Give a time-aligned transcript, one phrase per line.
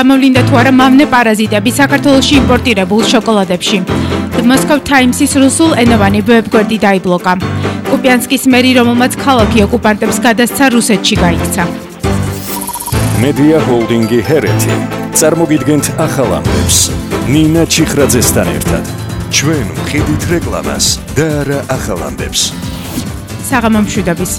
[0.00, 3.78] გამოვლინდა თუ არა მავნე პარაზიტები საქართველოსში იმპორტირებულ შოკოლადებში.
[4.36, 7.32] The Moscow Times-ის რუსულ ენოვანი ვებგვერდი დაიბლოკა.
[7.90, 11.64] კუპიანსკის მერი, რომელმაც ქალაქი ოკუპანტებს გადასცა რუსეთში გაიქცა.
[13.24, 14.74] Media Holding-ი ჰერეთი
[15.20, 16.78] წარმოგიდგენთ ახალ ამბებს.
[17.32, 18.84] ნინა ჩიხრაძესთან ერთად.
[19.36, 20.86] ჩვენ ვხედით რეკლამას
[21.16, 21.28] და
[21.76, 22.42] ახალ ამბებს.
[23.50, 24.32] საღამომშვიდობის.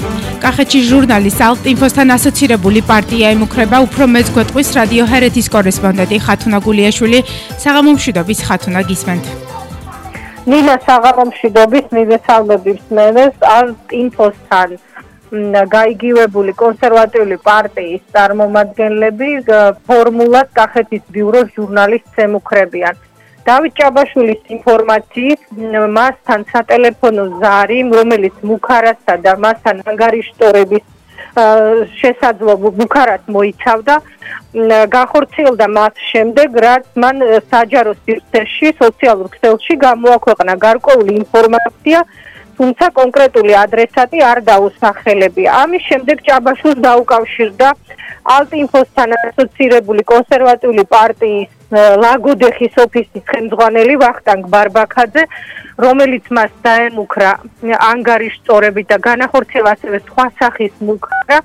[0.44, 7.20] კახეთში ჟურნალის ალტინფოსთან ასოცირებული პარტია ემუქრება უფრო მეც გვეტყვის რადიო ჰერეთის კორესპონდენტი ხათუნა გულიაშვილი.
[7.64, 9.26] საღამომშვიდობის ხათუნა გისმენთ.
[10.52, 14.70] ნინა საღამომშვიდობის მივესალმები მსმენელს ალტინფოსთან
[15.76, 19.30] გაიგივებული კონსერვატიული პარტიის წარმომადგენლები
[19.88, 22.96] ფორმულად კახეთის ბიუროს ჟურნალის ემუქრებიან.
[23.46, 25.46] დავით ჭაბაშვილის ინფორმაციით
[25.98, 30.86] მასთან სატელეფონო ზარი რომელიც მუქარასა და მასთან ანგარიშტორების
[32.02, 33.96] შესაძლო მუქარას მოიცავდა
[34.96, 42.00] გახორციელდა მას შემდეგ რაც მან საჯარო სივრცეში სოციალურ ქსელში გამოაქვეყნა გარკვეული ინფორმაცია
[42.62, 45.50] თუმცა კონკრეტული ადრესატი არ დაუსახელებია.
[45.66, 47.70] ამის შემდეგ ჭაბაშვილს დაუკავშირდა
[48.36, 51.50] ალტინფოსთან ასოცირებული კონსერვატიული პარტიის
[52.04, 55.24] ლაგოდეხის ოფისის ხელმძღვანელი ვახტანგ ბარბაქაძე,
[55.86, 57.32] რომელიც მას დაემუქრა
[57.90, 61.38] ანგარიშწორებით და განახორციელა ასევე სხვა სახის მუქრა,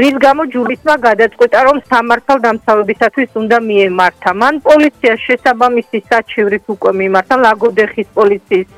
[0.00, 4.30] რის გამო ჯურისმა გადაწყვეტა, რომ სამართალ დამცავებისათვის უნდა მიემართა.
[4.42, 8.68] მან პოლიციას შესაბამისი საჩივრით უკვე მიმართა ლაგოდეხის პოლიციის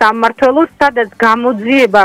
[0.00, 2.02] სამმართველოს, სადაც გამოძიება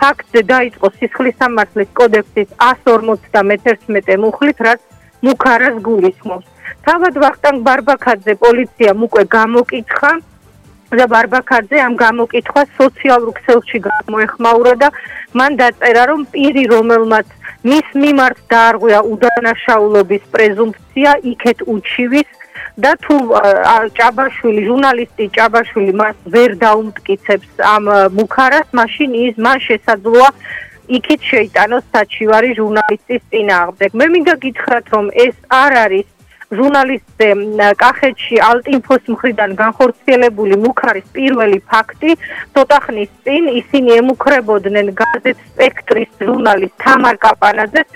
[0.00, 4.80] ფაქტზე დაიწყო სისხლის სამართლის კოდექსის 151 მუხლით, რაც
[5.26, 6.48] მუქარას გულისხმობს.
[6.86, 10.12] თავად ვახტანგ ბარბაქაძე პოლიციამ უკვე გამოკითხა
[10.98, 14.88] და ბარბაქაძე ამ გამოკითხვას სოციალურ ქსელში გამოეხმაურა და
[15.38, 17.28] მან დაწერა რომ პირი რომელმაც
[17.70, 22.39] მის მიმართ დაარღვია უდანაშაულობის პრეზუმფცია იქეთ უჩივის
[22.84, 23.16] და თუ
[23.98, 27.84] ჭაბაშვილი ჟურნალისტი ჭაბაშვილი მას ვერ დაუმტკიცებს ამ
[28.18, 30.28] მუქარას მაშინ ის მას შესაძლოა
[30.98, 33.90] იქით შეიტანოს საჩივარი ჟურნალისტის წინააღმდეგ.
[33.98, 36.06] მე მინდა გითხრათ რომ ეს არ არის
[36.58, 37.28] ჟურნალისტზე
[37.82, 42.16] კახეთში ალტინფოს მხრიდან განხორციელებული მუქარის პირველი ფაქტი
[42.54, 47.88] ცოტა ხნის წინ ისინი ემუქრებოდნენ გაზეთ სპექტრის ჟურნალის თამარ კაპანაძეს.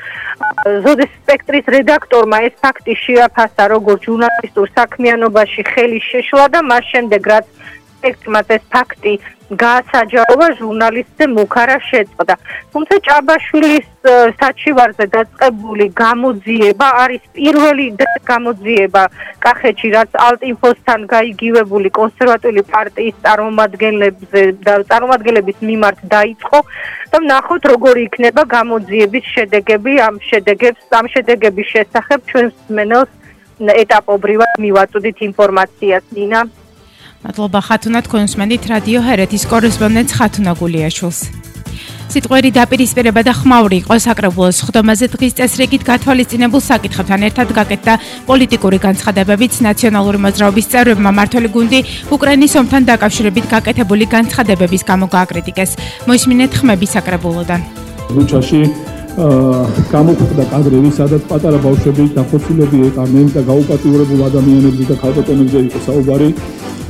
[0.86, 7.46] ზოდეს სპექტრის რედაქტორმა ეს ფაქტი შეაფასა როგორც ჟურნალისტურ საქმიანობაში ხელის შეშლა და მას შემდეგ რაც
[8.04, 9.12] სპექტრმა ეს ფაქტი
[9.52, 12.34] გაასაჯაოვა ჟურნალისტზე მუქარა შეწყდა.
[12.72, 13.88] თუმცა ჭაბაშვილის
[14.40, 17.86] საჩივარზე დაწყებული გამოძიება არის პირველი
[18.30, 19.02] გამოძიება
[19.44, 26.58] კახეთში, რაც ალტინფოსთან გაიგივებული კონსერვატიული პარტიის წარმომადგენლებზე და წარმომადგენლების მიმართ დაიწყო
[27.12, 33.10] და ნახოთ როგორი იქნება გამოძიების შედეგები ამ შედეგებს, ამ შედეგების შესახებ ჩვენ მსმენელს
[33.84, 36.40] ეტაპობრივად მივაწვდით ინფორმაციას, ლინა.
[37.24, 41.20] მადლობა ხათუნა თქვენ უსმენთ რადიო ჰერეთის კორესპონდენტ ხათუნა გულიაშვილს.
[42.12, 47.94] სიტყვერი დაპირისპირება და ხმაური იყო საკრებულოს ხდომაზე დღის წესრიგით გათვალისწინებულ საკითხებთან ერთად გაკეთდა
[48.28, 51.80] პოლიტიკური განცხადებებიც ნაციონალური მოძრაობის წევრებმა მართული გუნდი
[52.12, 55.70] უკრაინის ომთან დაკავშირებით გაკეთებული განცხადებების გამო გააკრიტიკეს.
[56.04, 57.60] მოისმინეთ ხმები საკრებულოდან.
[58.12, 58.60] ბუჩაში
[59.94, 66.28] გამოხდა კადრები, სადაც პატარა ბავშვები დახოცილები ეყარნენ და გაუპატიურებულ ადამიანებზე და ქალბატონებზე იყო საუბარი.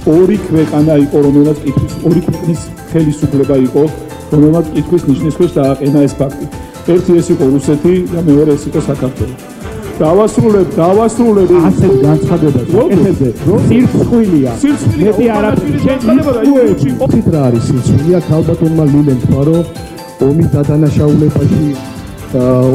[0.04, 2.60] ორი ქვეყანა იყო, რომელსაც კითხვის ორი ქვეყნის
[2.92, 3.82] ხელისუფლება იყო,
[4.32, 6.47] რომელსაც კითხვის ნიშნისთვის დააყენა ეს ფაქტი.
[6.92, 9.34] ერთი ეს იყო რუსეთი და მეორე ეს იყო საქართველო.
[9.94, 12.66] დავასრულებ, დავასრულებ ასეთ განცხადებას.
[12.94, 13.28] ეხებზე
[13.69, 14.53] სირცხვილია.
[15.04, 15.78] მეტი არაფერი.
[15.84, 15.98] შენ
[17.34, 18.19] რა არის სირცხვილია?
[18.28, 19.59] ქალბატონმა ლილენ თვარო
[20.26, 21.66] ომის დადანაშაულებაში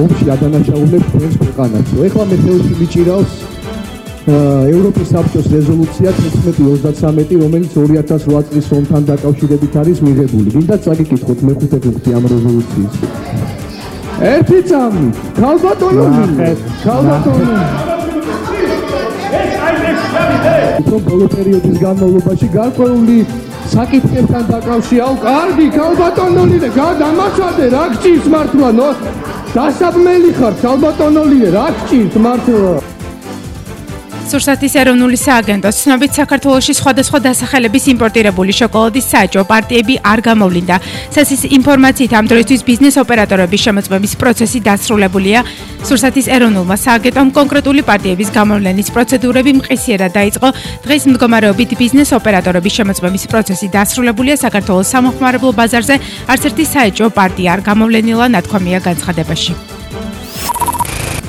[0.02, 1.88] ომში დადანაშაულებს ჩვენს ქვეყანას.
[2.08, 3.32] ეხლა მე თეორიში მიჭირავს
[4.30, 10.50] ევროპის საბჭოს რეზოლუცია 1133 რომელიც 2008 წლის ომთან დაკავშირებით არის მიღებული.
[10.56, 12.94] გინდა წაგიკითხოთ მეხუთე პუნქტი ამ რეზოლუციის.
[14.34, 15.08] ერთი წამი,
[15.40, 16.50] ქალბატონი,
[16.84, 17.58] ქალბატონი.
[20.80, 23.18] უფრო ბოლო პერიოდის განმავლობაში გარკვეული
[23.74, 28.90] საკითხებთან დაკავშირა, კარგი, ქალბატონი, გადამაჩადე, რა გჭირს მართლა, ნო?
[29.56, 32.99] დასაბმელი ხარ, ქალბატონი, რა გჭირს მართლა?
[34.30, 40.76] სურსათის ეროვნული სააგენტოს ცნობით საქართველოსში სხვადასხვა დასახელების იმპორტირებული შოკოლადის საჯო პარტიები არ გამოვლინდა.
[41.16, 45.40] სასის ინფორმაციით ამ დროისთვის ბიზნეს ოპერატორების შემოწმების პროცესი დასრულებულია.
[45.88, 50.48] სურსათის ეროვნულმა სააგენტომ კონკრეტული პარტიების გამოვლენის პროცედურები მყისიერად დაიწყო.
[50.86, 55.96] დღეს მდგომარეობით ბიზნეს ოპერატორების შემოწმების პროცესი დასრულებულია საქართველოს სამხმარებლო ბაზარზე.
[56.30, 59.69] არც ერთი საჯო პარტია არ გამოვლენილა ნათქვამია განცხადებაში.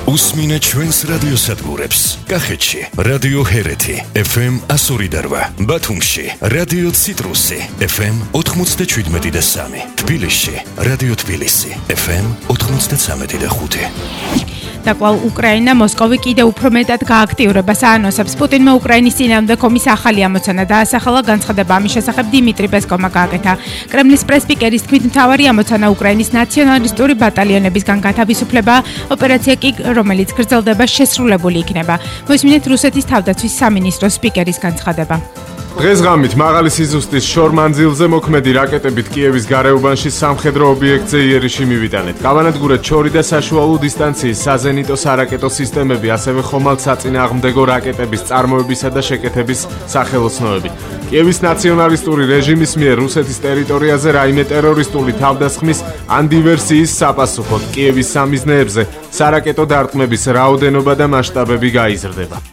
[0.07, 1.99] უსმინე ჩვენს რადიოსადგურებს.
[2.31, 10.55] კახეთში რადიო ჰერეთი FM 102.8, ბათუმში რადიო ციტრუსი FM 97.3, თბილისში
[10.87, 11.71] რადიო თბილისი
[12.01, 14.60] FM 93.5.
[14.85, 17.73] და კვალ უკრაინა მოსკოვი კიდევ უფრო მეტად გააქტიურება.
[17.81, 23.53] საანოსებს პუტინმა უკრაინის წინააღმდეგ კომის ახალი ამოცანა დაასახელა განცხადება ამის შესახებ დიმიტრი პესკოვმა გააკეთა.
[23.91, 28.75] კრემლის პრესპიკერის თქმით მთავარი ამოცანა უკრაინის ნაციონალისტური ბატალიონებისგან გათავისუფლება.
[29.13, 31.95] ოპერაცია კი რომელიც გრძელდება შესრულებული იქნება.
[32.29, 40.65] მოსმინეთ რუსეთის თავდაცვის სამინისტროს სპიკერის განცხადება დღესღამით მაღალი სიზუსტის შორმანძილზე მოქმედი რაკეტებით კიევის გარეუბანში სამხედრო
[40.75, 42.15] ობიექტზე იერიში მივიტანეთ.
[42.27, 49.61] გავანადგურეთ ჩორი და საშუალო დისტანციის საზენიტო სარაკეტო სისტემები, ასევე ხომალდ საწინააღმდეგო რაკეტების წარმოებისა და შეკეთების
[49.95, 50.69] სახელოსნოები.
[51.09, 55.79] კიევის ნაციონალისტური რეჟიმის მიერ რუსეთის ტერიტორიაზე რაიმე ტერორისტული თავდასხმის
[56.17, 58.81] ან დივერსიის საპასუხოდ კიევის სამიზნეებზე
[59.17, 62.50] სარაკეტო დარტყმების რაოდენობა და მასშტაბები გაიზრდება.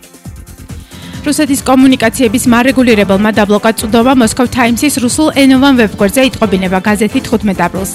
[1.28, 7.90] რუსეთის კომუნიკაციების მარეგულირებელმა დაბლოკა წვდომა მოსკოვ ტაიმსის რუსულ ენოვან ვებგვერდზე იტყობინება გაზეთი 15 აპრილს.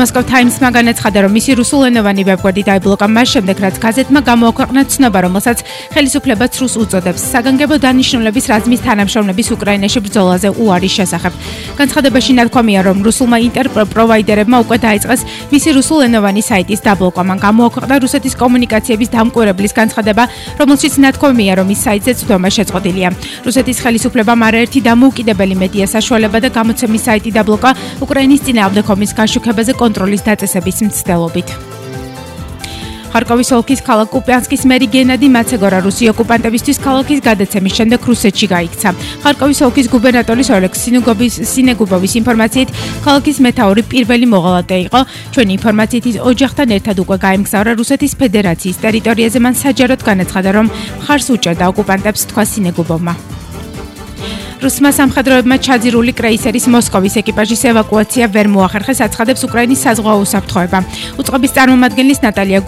[0.00, 5.18] მოსკოვ ტაიმსმა განაცხადა, რომ მისი რუსულ ენოვანი ვებგვერდი დაიბლოკა მას შემდეგ, რაც გაზეთმა გამოაქვეყნა ცნობა,
[5.26, 5.58] რომელსაც
[5.94, 11.32] ხელისუფლებაც რუს უწოდებს საგანგებო დანიშნულების რაზმის თანამშრომლების უკრაინაში ბრძოლაზე უარის შესახებ.
[11.78, 15.20] განცხადებაში ნათქვამია, რომ რუსულმა ინტერპროვაიდერებმა უკვე დაიწყეს
[15.54, 17.22] მისი რუსულ ენოვანი საიტის დაბლოკვა.
[17.30, 20.24] მან გამოაქვეყნა რუსეთის კომუნიკაციების დამკვირვებლის განცხადება,
[20.58, 22.71] რომელშიც ნათქვამია, რომ ის საიტზე ცდომა შეწყდა.
[22.72, 23.08] შეწყვეტილია.
[23.44, 27.70] რუსეთის ხელისუფლებამ არაერთი დამოუკიდებელი მედია საშუალება და გამოცემის საიტი დაბლოკა
[28.04, 31.71] უკრაინის წინააღმდეგ ომის გაშუქებაზე კონტროლის დაწესების მცდელობით.
[33.12, 38.88] ხარკოვის ოლქის ქალაქ კუპიანსკის მერი გენადი მაცეგორა რუსი ოკუპანტებისთვის ქალაქის გადაცემის შემდეგ რუსეთში გაიქცა.
[39.24, 42.72] ხარკოვის ოლქის გუბერნატორის ოლექ სინეგუბის სინეგუბოვის ინფორმაციით
[43.04, 45.00] ქალაქის მეტაური პირველი მოღალატე იყო.
[45.32, 50.66] ჩვენი ინფორმაციით ის ოჯახთან ერთად უკვე გაემგზავრა რუსეთის ფედერაციის ტერიტორიაზე მან საჯაროდ განაცხადა რომ
[51.04, 53.31] მხარს უჭერდა ოკუპანტებს თქვა სინეგუბოვმა.
[54.62, 60.78] რუსმა სამხედროებმა ჩაძირული კრეისერის მოსკოვის ეკიპაჟის ევაკუაცია ვერ მოახერხეს, აცხადებს უკრაინის საზღვაო უსაფრთხოება.
[61.18, 62.60] უწყობის წარმომადგენლის ნატალია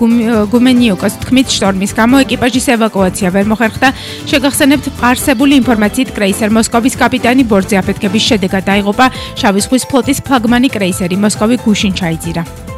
[0.50, 3.88] გუმენიუკოს თქმით, შტორმის გამო ეკიპაჟის ევაკუაცია ვერ მოხერხდა.
[4.26, 9.06] შეგახსენებთ, პარსებული ინფორმაციით კრეისერ მოსკოვის კაპიტანი ბორძე აფეთქების შედეგად დაიღუპა
[9.38, 12.73] შავი ზღვის ფლოტის ფლაგმანი კრეისერი მოსკოვი გუშინ ჩაიძირა.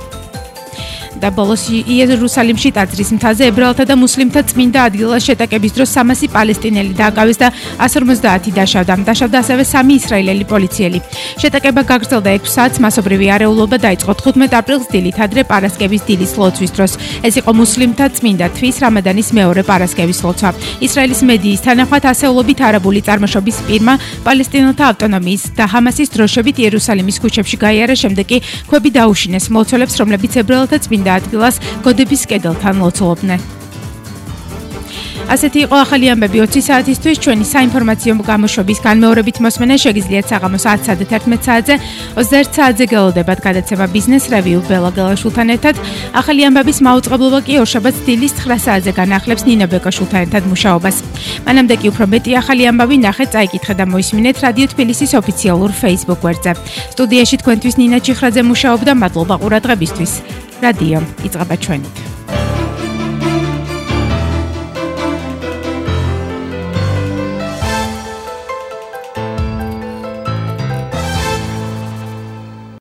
[1.23, 7.39] და ბოლოს იერუსალიმში ტაძრის მთაზე ებრაელთა და მუსლიმთა წმინდა ადგილას შეტაკების დროს 300 პალესტინელი დააკავეს
[7.41, 7.49] და
[7.81, 8.95] 150 დაშავდა.
[9.09, 10.99] დაშავდა ასევე 3 ისრაელელი პოლიციელი.
[11.43, 16.93] შეტაკება გაგრძელდა 6 საათს, მასობრივი არეულობა დაიწყო 15 აპრილს დილით ადრე პარასკევის დილის ლოცვის დროს.
[17.27, 20.51] ეს იყო მუსლიმთა წმინდა თვის რამადანის მეორე პარასკევის ლოცვა.
[20.87, 23.95] ისრაელის მედიის თანახმად ასეულობით არაბული წარმოშობის პირმა
[24.27, 28.39] პალესტინელთა ავტონომიის და ჰამასის დროშებით იერუსალიმის ქუჩებში გაიარა, შემდეგ კი
[28.69, 31.57] ქვები დაუშინეს მლოცველებს, რომლებიც ებრაელთა წმინდა წმინდა ადგილას
[31.87, 33.41] გოდების კედელთან ლოცულობდნენ.
[35.27, 37.19] ასეთი იყო ახალი ამბები 20 საათისთვის.
[37.25, 41.75] ჩვენი საინფორმაციო გამოშვების განმეორებით მოსმენა შეგიძლიათ საღამოს 10-სა და 11 საათზე
[42.15, 45.75] 21 საათზე გელოდებათ გადაცემა ბიზნეს რევიუ ბელა გელაშულთან ერთად.
[46.21, 50.97] ახალი ამბების მაუწყებლობა კი ორშაბათს დილის 9 საათზე განახლებს ნინა ბეკაშულთან ერთად მუშაობას.
[51.47, 56.53] მანამდე კი უფრო მეტი ახალი ამბავი ნახეთ წაიკითხეთ და მოისმინეთ რადიო თბილისის ოფიციალურ Facebook გვერდზე.
[56.95, 60.13] სტუდიაში თქვენთვის ნინა ჩიხრაძე მუშაობდა მადლობა ყურადღებისთვის
[60.65, 61.01] რადიო.
[61.27, 62.16] იწყება ჩვენით